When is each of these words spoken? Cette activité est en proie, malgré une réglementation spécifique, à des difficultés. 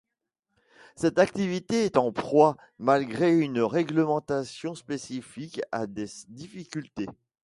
Cette 0.95 1.19
activité 1.19 1.85
est 1.85 1.95
en 1.95 2.11
proie, 2.11 2.57
malgré 2.79 3.37
une 3.37 3.59
réglementation 3.61 4.73
spécifique, 4.73 5.61
à 5.71 5.85
des 5.85 6.07
difficultés. 6.29 7.05